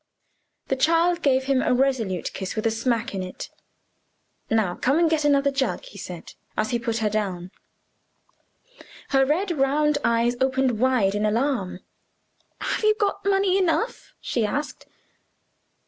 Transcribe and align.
The 0.69 0.75
child 0.75 1.21
gave 1.21 1.43
him 1.43 1.61
a 1.61 1.75
resolute 1.75 2.33
kiss, 2.33 2.55
with 2.55 2.65
a 2.65 2.71
smack 2.71 3.13
in 3.13 3.21
it. 3.21 3.51
"Now 4.49 4.73
come 4.73 4.97
and 4.97 5.07
get 5.07 5.23
another 5.25 5.51
jug," 5.51 5.83
he 5.83 5.99
said, 5.99 6.33
as 6.57 6.71
he 6.71 6.79
put 6.79 6.97
her 7.05 7.09
down. 7.11 7.51
Her 9.09 9.23
red 9.23 9.51
round 9.51 9.99
eyes 10.03 10.35
opened 10.41 10.79
wide 10.79 11.13
in 11.13 11.23
alarm. 11.23 11.81
"Have 12.61 12.81
you 12.83 12.95
got 12.99 13.23
money 13.25 13.59
enough?" 13.59 14.15
she 14.19 14.43
asked. 14.43 14.87